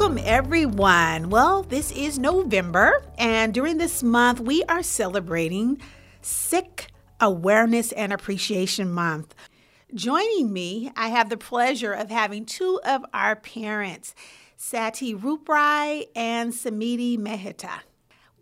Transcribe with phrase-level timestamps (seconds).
[0.00, 1.28] Welcome, everyone.
[1.28, 5.78] Well, this is November, and during this month, we are celebrating
[6.22, 6.86] Sikh
[7.20, 9.34] Awareness and Appreciation Month.
[9.92, 14.14] Joining me, I have the pleasure of having two of our parents,
[14.58, 17.82] Satty Rooprai and Sumiti Mehta.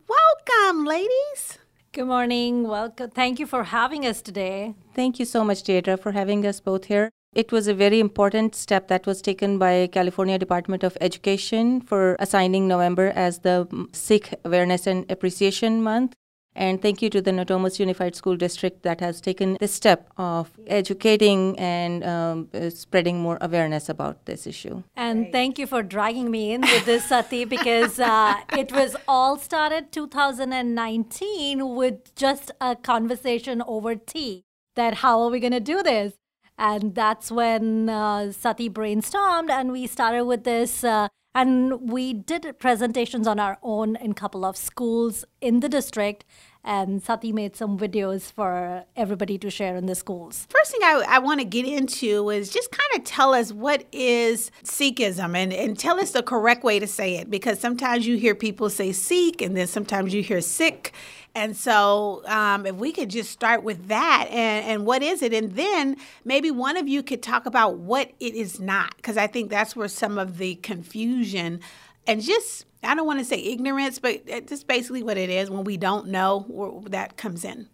[0.07, 1.59] Welcome, ladies.
[1.91, 2.69] Good morning.
[2.69, 3.11] Welcome.
[3.11, 4.77] Thank you for having us today.
[4.95, 7.11] Thank you so much, Deidra, for having us both here.
[7.39, 12.17] It was a very important step that was taken by California Department of Education for
[12.19, 16.15] assigning November as the Sikh Awareness and Appreciation Month.
[16.57, 20.51] And thank you to the Natomas Unified School District that has taken the step of
[20.67, 24.83] educating and um, uh, spreading more awareness about this issue.
[24.97, 29.39] And thank you for dragging me in with this, Satty, because uh, it was all
[29.39, 34.43] started 2019 with just a conversation over tea
[34.75, 36.15] that how are we going to do this?
[36.59, 40.83] And that's when uh, Satty brainstormed and we started with this.
[40.83, 45.69] Uh, and we did presentations on our own in a couple of schools in the
[45.69, 46.25] district.
[46.65, 50.47] And Satty made some videos for everybody to share in the schools.
[50.51, 53.87] First thing I, I want to get into is just kind of tell us what
[53.93, 58.17] is Sikhism and, and tell us the correct way to say it because sometimes you
[58.17, 60.93] hear people say Sikh and then sometimes you hear Sikh.
[61.35, 65.33] And so, um, if we could just start with that and, and what is it?
[65.33, 69.29] And then maybe one of you could talk about what it is not, because I
[69.29, 71.61] think that's where some of the confusion
[72.09, 75.63] and just, I don't want to say ignorance, but just basically what it is when
[75.63, 77.69] we don't know where that comes in.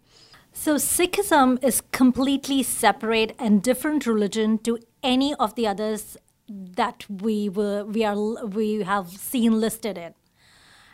[0.53, 7.49] So, Sikhism is completely separate and different religion to any of the others that we
[7.49, 10.13] were we are we have seen listed in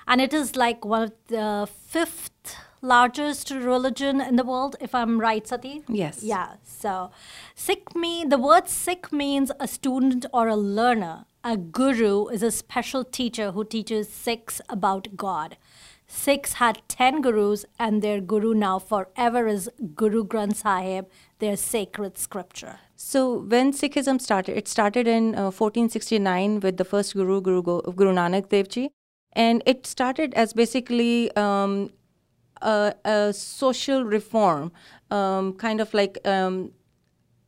[0.08, 5.20] and it is like one of the fifth largest religion in the world, if I'm
[5.20, 5.84] right, Satty?
[5.88, 6.24] Yes.
[6.24, 6.56] Yeah.
[6.64, 7.12] So,
[7.56, 11.26] Sikh mean the word Sikh means a student or a learner.
[11.44, 15.58] A guru is a special teacher who teaches Sikhs about God.
[16.08, 21.08] Sikhs had 10 gurus, and their guru now forever is Guru Granth Sahib,
[21.40, 22.80] their sacred scripture.
[22.96, 28.14] So, when Sikhism started, it started in uh, 1469 with the first guru, Guru, Guru
[28.14, 28.92] Nanak Dev Ji
[29.34, 31.92] and it started as basically um,
[32.62, 34.72] a, a, social reform,
[35.10, 36.72] um, kind of like um,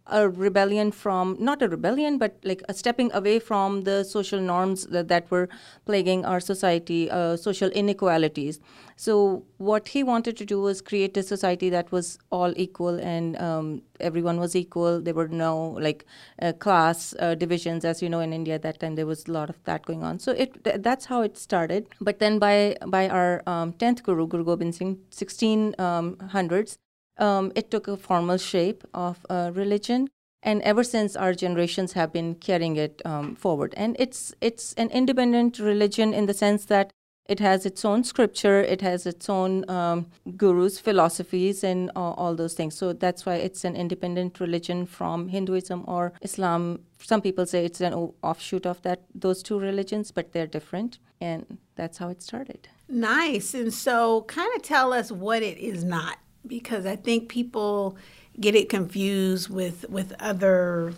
[0.08, 4.86] a rebellion from not a rebellion but like a stepping away from the social norms
[4.88, 5.48] that, that were
[5.86, 8.60] plaguing our society uh, social inequalities.
[8.96, 13.38] So what he wanted to do was create a society that was all equal and
[13.38, 15.02] um, everyone was equal.
[15.02, 16.06] There were no like
[16.42, 19.32] uh, class uh, divisions as you know in india at that time there was a
[19.32, 20.20] lot of that going on.
[20.20, 21.88] So it th- that's how it started.
[22.02, 26.78] But then by by our 10th um, guru guru gobind singh 1600s
[27.18, 30.10] um, it took a formal shape of a religion
[30.44, 33.74] and ever since our generations have been carrying it um, forward.
[33.78, 36.92] And it's it's an independent religion in the sense that
[37.26, 42.36] it has its own scripture it has its own um, gurus philosophies and uh, all
[42.36, 42.76] those things.
[42.76, 46.82] So that's why it's an independent religion from hinduism or islam.
[47.00, 51.58] Some people say it's an offshoot of that those two religions but they're different and
[51.76, 52.68] that's how it started.
[52.90, 53.54] Nice.
[53.54, 57.98] And so kind of tell us what it is not because I think people
[58.40, 60.94] get it confused with with other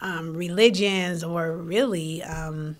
[0.00, 2.76] um, religions or really um,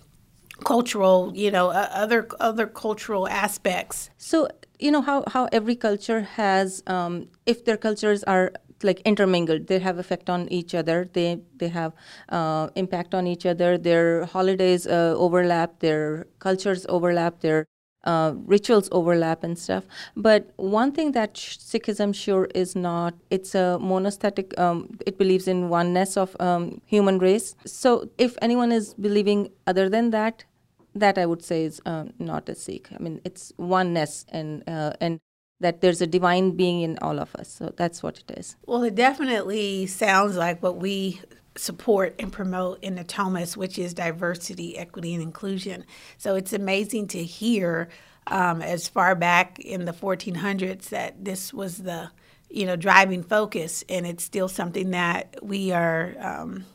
[0.63, 4.09] cultural, you know, other other cultural aspects.
[4.17, 8.51] So you know how how every culture has, um, if their cultures are
[8.83, 11.93] like intermingled they have effect on each other they they have
[12.29, 17.67] uh, impact on each other their holidays uh, overlap their cultures overlap their
[18.03, 19.83] uh, rituals overlap and stuff.
[20.15, 25.69] But one thing that Sikhism sure is not, it's a monotheistic, um, it believes in
[25.69, 27.55] oneness of um, human race.
[27.65, 30.45] So if anyone is believing other than that,
[30.93, 32.89] that I would say is uh, not a Sikh.
[32.93, 35.19] I mean, it's oneness and uh, and
[35.61, 37.47] that there's a divine being in all of us.
[37.47, 38.55] So that's what it is.
[38.65, 41.21] Well, it definitely sounds like what we
[41.55, 45.85] support and promote in Natomas, which is diversity, equity, and inclusion.
[46.17, 47.89] So it's amazing to hear
[48.27, 52.11] um, as far back in the 1400s that this was the
[52.49, 56.15] you know driving focus, and it's still something that we are.
[56.19, 56.65] Um,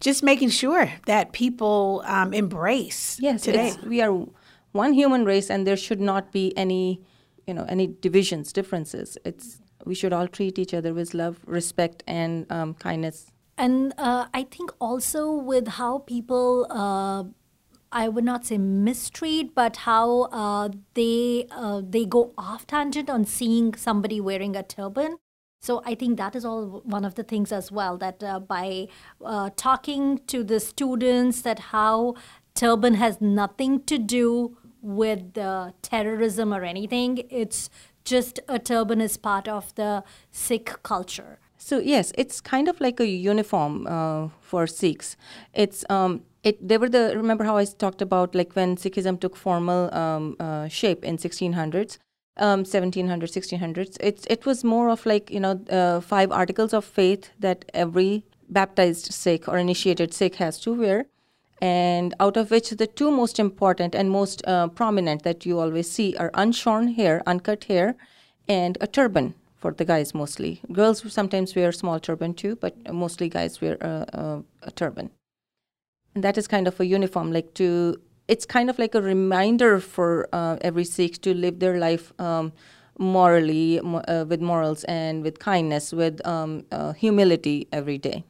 [0.00, 3.72] just making sure that people um, embrace yes, today.
[3.86, 4.26] we are
[4.72, 7.00] one human race, and there should not be any,
[7.46, 9.16] you know, any divisions, differences.
[9.24, 14.26] It's we should all treat each other with love, respect, and um, kindness and uh,
[14.32, 17.24] I think also with how people, uh,
[17.92, 23.24] I would not say mistreat, but how uh, they uh, they go off tangent on
[23.24, 25.16] seeing somebody wearing a turban.
[25.60, 28.88] So I think that is all one of the things as well that uh, by
[29.24, 32.14] uh, talking to the students that how
[32.54, 35.34] turban has nothing to do with
[35.82, 37.22] terrorism or anything.
[37.30, 37.70] It's
[38.04, 40.02] just a turban is part of the
[40.32, 41.38] Sikh culture.
[41.64, 45.16] So yes, it's kind of like a uniform uh, for Sikhs.
[45.54, 46.56] It's um, it.
[46.66, 50.66] They were the remember how I talked about like when Sikhism took formal um, uh,
[50.66, 51.98] shape in 1600s,
[52.36, 53.96] um, 1700s, 1600s.
[54.00, 58.24] It it was more of like you know uh, five articles of faith that every
[58.48, 61.06] baptized Sikh or initiated Sikh has to wear,
[61.60, 65.88] and out of which the two most important and most uh, prominent that you always
[65.88, 67.94] see are unshorn hair, uncut hair,
[68.48, 70.60] and a turban for the guys mostly.
[70.72, 75.10] Girls sometimes wear small turban too, but mostly guys wear a, a turban.
[76.14, 77.96] And that is kind of a uniform, like to.
[78.28, 82.52] It's kind of like a reminder for uh, every Sikh to live their life um,
[82.98, 88.24] morally, uh, with morals and with kindness, with um, uh, humility every day.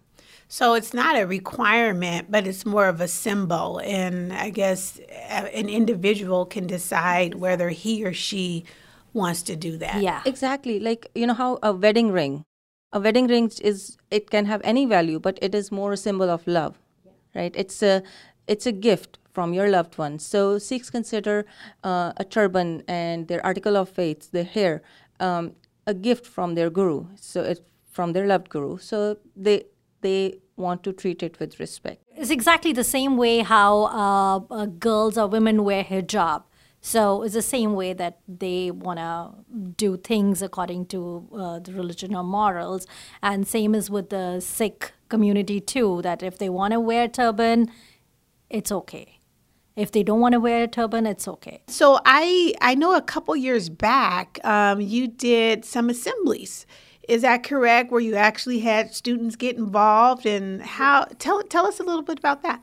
[0.48, 3.80] So it's not a requirement, but it's more of a symbol.
[3.82, 8.64] And I guess an individual can decide whether he or she
[9.12, 10.02] wants to do that.
[10.02, 10.22] Yeah.
[10.24, 10.80] Exactly.
[10.80, 12.44] Like, you know, how a wedding ring,
[12.92, 16.30] a wedding ring is, it can have any value, but it is more a symbol
[16.30, 16.78] of love,
[17.34, 17.54] right?
[17.56, 18.02] It's a,
[18.46, 20.18] it's a gift from your loved one.
[20.18, 21.46] So Sikhs consider
[21.84, 24.82] uh, a turban and their article of faith, their hair,
[25.20, 25.52] um,
[25.86, 27.06] a gift from their guru.
[27.16, 28.78] So it from their loved guru.
[28.78, 29.64] So they
[30.00, 32.02] they want to treat it with respect.
[32.16, 36.42] It's exactly the same way how uh, uh, girls or women wear hijab.
[36.84, 39.30] So it's the same way that they want to
[39.76, 42.88] do things according to uh, the religion or morals.
[43.22, 47.70] And same is with the Sikh community too, that if they want to wear turban,
[48.50, 49.20] it's okay.
[49.76, 51.62] If they don't want to wear a turban, it's okay.
[51.68, 56.66] So I I know a couple years back, um, you did some assemblies.
[57.08, 57.90] Is that correct?
[57.90, 61.06] Where you actually had students get involved, and how?
[61.18, 62.60] Tell tell us a little bit about that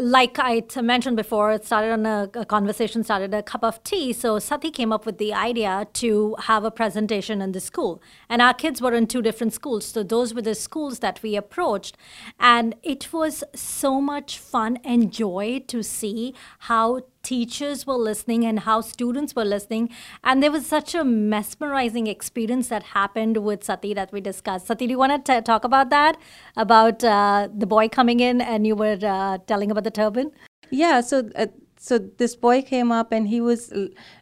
[0.00, 4.12] like I mentioned before, it started on a, a, conversation, started a cup of tea.
[4.12, 8.02] So Satty came up with the idea to have a presentation in the school.
[8.28, 9.86] And our kids were in two different schools.
[9.86, 11.96] So those were the schools that we approached.
[12.38, 18.60] And it was so much fun and joy to see how teachers were listening and
[18.60, 19.90] how students were listening.
[20.22, 24.68] And there was such a mesmerizing experience that happened with Satty that we discussed.
[24.68, 26.16] Satty, do you want to talk about that?
[26.56, 30.30] About uh, the boy coming in and you were uh, telling about the turban?
[30.70, 31.46] Yeah, so uh,
[31.78, 33.72] so this boy came up and he was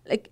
[0.09, 0.31] like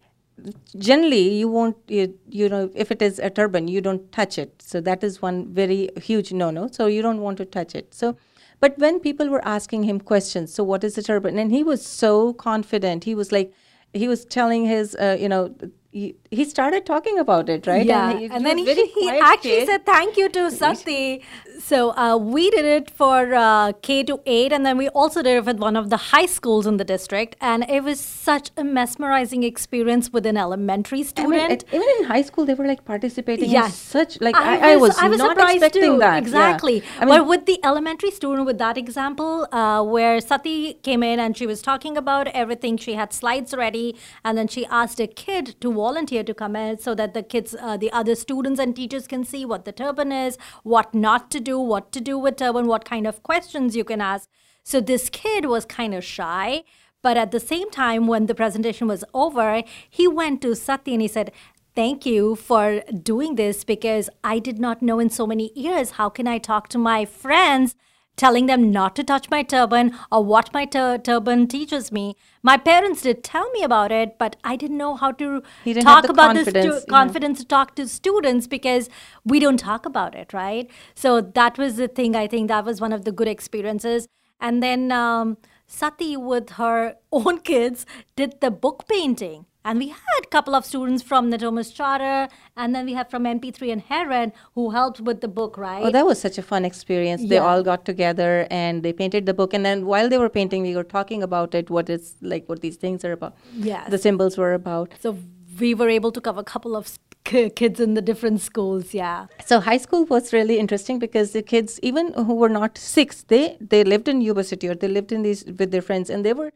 [0.77, 4.61] generally you won't you, you know if it is a turban you don't touch it
[4.61, 7.95] so that is one very huge no no so you don't want to touch it
[7.95, 8.17] so
[8.63, 11.37] but when people were asking him questions, so what is the turban?
[11.37, 13.03] And he was so confident.
[13.03, 13.53] He was like,
[13.93, 15.53] he was telling his, uh, you know,
[15.93, 17.85] he, he started talking about it, right?
[17.85, 19.69] Yeah, and, he, and then he, he actually kid.
[19.69, 21.23] said thank you to Satty.
[21.59, 25.37] So uh, we did it for uh, K to 8, and then we also did
[25.37, 27.37] it with one of the high schools in the district.
[27.41, 31.35] And it was such a mesmerizing experience with an elementary student.
[31.35, 33.67] I mean, at, even in high school, they were like participating yes.
[33.67, 35.99] in such, like, I, I, was, I was, I was not expecting too.
[35.99, 36.19] that.
[36.19, 36.77] Exactly.
[36.77, 36.85] Yeah.
[37.01, 41.21] I mean, but with the elementary student, with that example, uh, where Satty came in
[41.21, 43.95] and she was talking about everything, she had slides ready,
[44.25, 47.55] and then she asked a kid to volunteer to come in so that the kids,
[47.61, 51.41] uh, the other students and teachers can see what the turban is, what not to
[51.41, 54.29] do, what to do with turban, what kind of questions you can ask.
[54.65, 56.63] So this kid was kind of shy.
[57.03, 61.03] But at the same time, when the presentation was over, he went to Satty and
[61.03, 61.33] he said,
[61.75, 65.93] Thank you for doing this because I did not know in so many years.
[65.93, 67.75] How can I talk to my friends
[68.17, 72.17] telling them not to touch my turban or what my tur- turban teaches me.
[72.43, 75.43] My parents did tell me about it, but I didn't know how to
[75.81, 78.89] talk about this stu- confidence to talk to students because
[79.25, 80.71] we don't talk about it, right?
[80.95, 82.15] So that was the thing.
[82.17, 84.09] I think that was one of the good experiences.
[84.41, 85.39] And then um,
[85.69, 89.47] Satty, with her own kids, did the book painting.
[89.65, 93.25] And we had a couple of students from Natomas Charter, and then we have from
[93.25, 95.85] NP3 and Heron who helped with the book, right?
[95.85, 97.23] Oh, that was such a fun experience.
[97.23, 97.29] Yeah.
[97.29, 99.55] They all got together and they painted the book.
[99.55, 102.61] And then while they were painting, we were talking about it, what it's like, what
[102.61, 103.37] these things are about.
[103.55, 103.89] Yeah.
[103.89, 104.95] The symbols were about.
[105.01, 105.17] So
[105.61, 109.61] we were able to cover a couple of kids in the different schools yeah so
[109.61, 113.85] high school was really interesting because the kids even who were not Sikhs they they
[113.85, 116.53] lived in yuba city or they lived in these with their friends and they were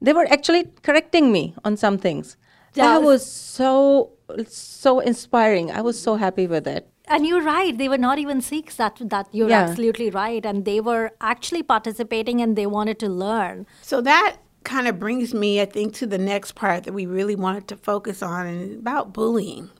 [0.00, 2.36] they were actually correcting me on some things
[2.74, 4.12] that was so
[4.46, 5.70] so inspiring.
[5.70, 6.88] I was so happy with it.
[7.06, 8.76] And you're right; they were not even Sikhs.
[8.76, 9.62] That that you're yeah.
[9.62, 13.66] absolutely right, and they were actually participating and they wanted to learn.
[13.82, 17.34] So that kind of brings me, I think, to the next part that we really
[17.34, 19.70] wanted to focus on, and about bullying,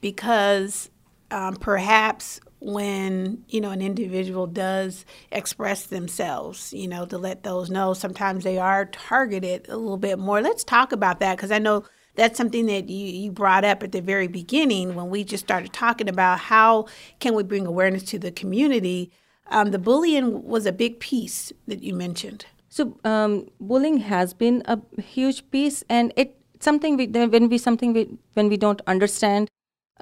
[0.00, 0.88] because
[1.30, 7.70] um, perhaps when you know an individual does express themselves you know to let those
[7.70, 11.58] know sometimes they are targeted a little bit more let's talk about that because i
[11.58, 11.82] know
[12.20, 15.72] that's something that you, you brought up at the very beginning when we just started
[15.72, 16.86] talking about how
[17.18, 19.10] can we bring awareness to the community.
[19.46, 22.44] Um, the bullying was a big piece that you mentioned.
[22.68, 27.94] So um, bullying has been a huge piece and it something we, when we something
[27.94, 29.48] we, when we don't understand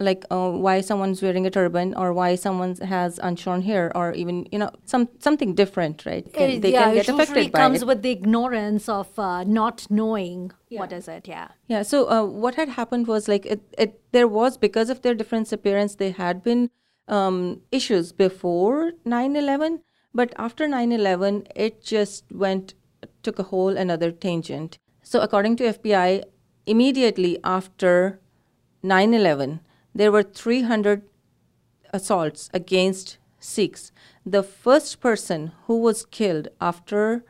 [0.01, 4.47] like uh, why someone's wearing a turban or why someone has unshorn hair or even
[4.53, 7.59] you know some something different right can, it, they yeah, can get it affected by
[7.59, 7.87] comes it.
[7.87, 10.81] with the ignorance of uh, not knowing yeah.
[10.81, 14.29] what is it yeah yeah so uh, what had happened was like it, it there
[14.29, 16.71] was because of their different appearance they had been
[17.09, 19.81] um, issues before 9-11
[20.15, 22.75] but after 9-11 it just went
[23.23, 26.23] took a whole another tangent so according to fbi
[26.67, 28.21] immediately after
[28.85, 29.61] 9-11
[29.95, 31.03] there were 300
[31.93, 33.93] assaults against Sikhs.
[34.27, 37.25] The first person who was killed after,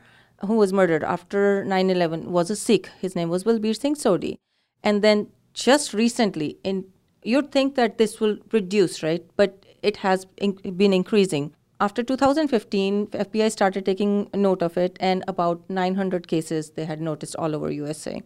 [0.45, 2.89] who was murdered after 9 11 was a Sikh.
[2.99, 4.37] His name was Balbir Singh Sodhi.
[4.83, 6.85] And then just recently, in
[7.23, 9.25] you'd think that this will reduce, right?
[9.35, 11.53] But it has been increasing.
[11.81, 17.35] After 2015, FBI started taking note of it, and about 900 cases they had noticed
[17.37, 18.21] all over USA.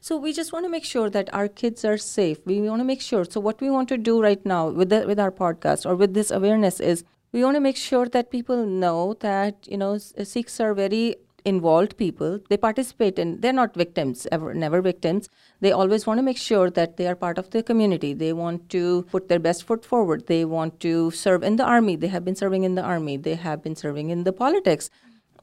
[0.00, 2.38] So we just want to make sure that our kids are safe.
[2.44, 3.24] We want to make sure.
[3.24, 6.14] So what we want to do right now with the, with our podcast or with
[6.14, 10.24] this awareness is we want to make sure that people know that you know uh,
[10.24, 12.38] Sikhs are very involved people.
[12.48, 13.40] They participate in.
[13.40, 15.28] They're not victims ever, never victims.
[15.60, 18.14] They always want to make sure that they are part of the community.
[18.14, 20.26] They want to put their best foot forward.
[20.26, 21.96] They want to serve in the army.
[21.96, 23.16] They have been serving in the army.
[23.16, 24.90] They have been serving in the politics.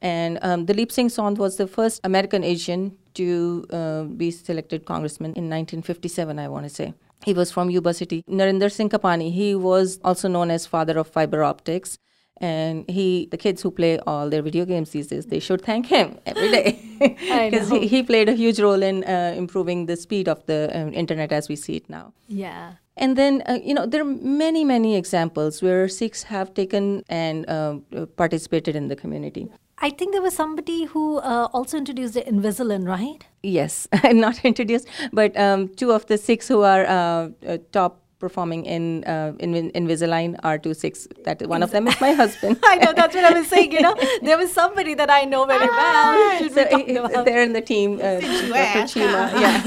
[0.02, 5.32] And um, Dalip Singh Saund was the first American Asian to uh, be selected congressman
[5.32, 6.94] in 1957, I want to say.
[7.24, 8.24] He was from Yuba City.
[8.28, 12.00] Narinder Singh Kapani, he was also known as father of fiber optics.
[12.38, 15.86] And he, the kids who play all their video games these days, they should thank
[15.86, 16.82] him every day
[17.52, 20.90] because he, he, played a huge role in uh, improving the speed of the uh,
[20.90, 22.14] internet as we see it now.
[22.28, 22.74] Yeah.
[22.98, 27.48] And then, uh, you know, there are many, many examples where Sikhs have taken and
[27.48, 27.78] uh,
[28.16, 29.48] participated in the community.
[29.84, 33.26] I think there was somebody who uh, also introduced the Invisalign, right?
[33.42, 38.68] Yes, not introduced, but um, two of the six who are uh, uh, top performing
[38.68, 41.08] in, uh, in Invisalign are two Sikhs.
[41.24, 42.60] That one of them is my husband.
[42.64, 43.72] I know that's what I was saying.
[43.72, 46.50] You know, there was somebody that I know very well.
[46.50, 47.96] So they're in the team.
[47.96, 48.86] Uh, Dr.
[48.92, 49.64] Chima, yeah,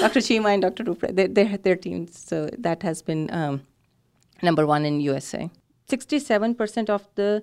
[0.00, 0.20] Dr.
[0.20, 0.84] Chima and Dr.
[0.84, 1.16] Rooprai.
[1.16, 2.16] They're, they're their teams.
[2.16, 3.62] So that has been um,
[4.42, 5.50] number one in USA.
[5.88, 7.42] Sixty-seven percent of the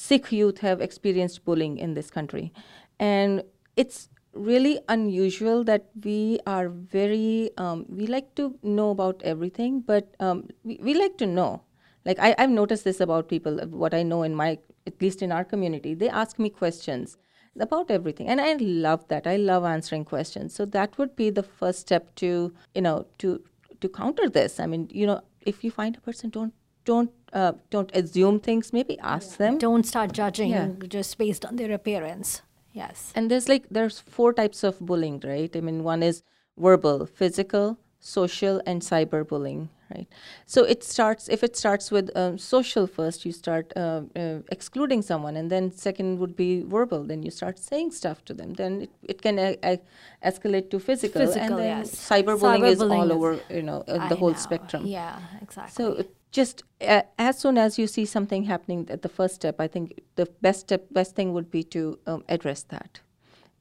[0.00, 2.52] Sikh youth have experienced bullying in this country.
[3.00, 3.42] And
[3.74, 10.14] it's really unusual that we are very, um, we like to know about everything, but
[10.20, 11.62] um, we, we like to know.
[12.04, 15.32] Like, I, I've noticed this about people, what I know in my, at least in
[15.32, 17.18] our community, they ask me questions
[17.60, 21.42] about everything and i love that i love answering questions so that would be the
[21.42, 23.42] first step to you know to
[23.80, 27.52] to counter this i mean you know if you find a person don't don't uh,
[27.70, 29.36] don't assume things maybe ask yeah.
[29.38, 30.68] them don't start judging yeah.
[30.88, 32.42] just based on their appearance
[32.72, 36.22] yes and there's like there's four types of bullying right i mean one is
[36.56, 40.06] verbal physical social and cyber bullying right
[40.46, 45.02] so it starts if it starts with um, social first you start uh, uh, excluding
[45.02, 48.82] someone and then second would be verbal then you start saying stuff to them then
[48.82, 49.76] it, it can uh,
[50.24, 51.94] escalate to physical, physical and then yes.
[52.08, 54.36] cyberbullying is all over you know uh, the whole know.
[54.36, 59.08] spectrum yeah exactly so just uh, as soon as you see something happening at the
[59.08, 63.00] first step, I think the best step, best thing would be to um, address that.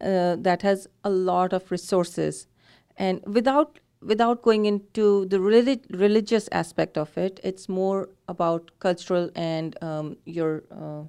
[0.00, 2.46] uh, that has a lot of resources.
[2.96, 9.30] And without without going into the relig- religious aspect of it it's more about cultural
[9.34, 11.02] and um, your uh,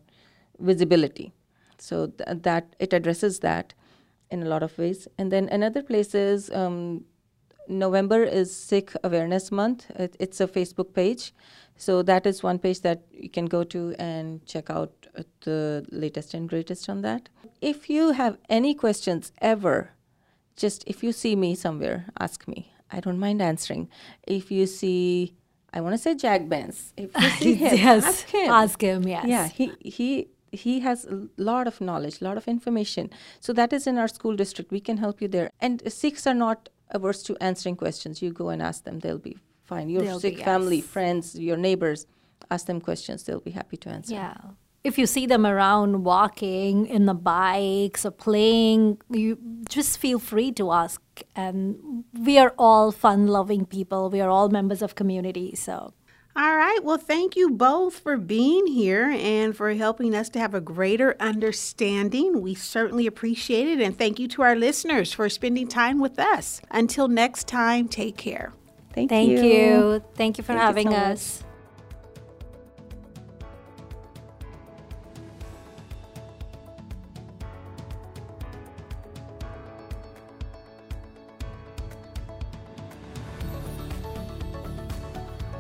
[0.60, 1.32] visibility.
[1.78, 3.74] So th- that it addresses that
[4.30, 5.08] in a lot of ways.
[5.18, 7.06] And then another place is um,
[7.68, 9.90] november is sikh awareness month.
[9.96, 11.34] It, it's a facebook page.
[11.78, 15.86] So that is one page that you can go to and check out uh, the
[15.92, 17.30] latest and greatest on that.
[17.62, 19.92] If you have any questions ever,
[20.56, 22.74] just if you see me somewhere, ask me.
[22.92, 23.88] I don't mind answering.
[24.28, 25.36] If you see,
[25.74, 26.94] I want to say Jack Benz.
[26.98, 28.52] If you see him, yes, ask him.
[28.52, 29.08] Ask him.
[29.08, 29.26] Yes.
[29.28, 33.10] Yeah, he he he has a lot of knowledge, a lot of information.
[33.40, 34.72] So that is in our school district.
[34.72, 35.50] We can help you there.
[35.62, 38.22] And Sikhs are not averse to answering questions.
[38.22, 39.90] You go and ask them; they'll be fine.
[39.90, 40.86] Your Sikh family, yes.
[40.86, 42.06] friends, your neighbors,
[42.50, 43.24] ask them questions.
[43.24, 44.14] They'll be happy to answer.
[44.14, 44.36] Yeah.
[44.84, 49.38] If you see them around walking in the bikes or playing, you
[49.70, 51.02] just feel free to ask.
[51.36, 54.10] And we are all fun loving people.
[54.10, 55.54] We are all members of community.
[55.56, 55.94] So
[56.36, 56.80] All right.
[56.82, 61.16] Well, thank you both for being here and for helping us to have a greater
[61.20, 62.42] understanding.
[62.42, 63.82] We certainly appreciate it.
[63.82, 66.62] And thank you to our listeners for spending time with us.
[66.72, 68.54] Until next time, take care.
[68.94, 69.44] Thank, thank you.
[69.44, 70.04] you.
[70.16, 71.12] Thank you for Thank you having so much.
[71.14, 71.44] us.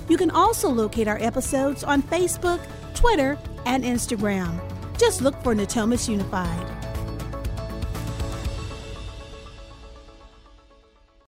[0.08, 2.58] You can also locate our episodes on Facebook,
[2.92, 4.60] Twitter, and Instagram.
[4.98, 6.75] Just look for Natomas Unified.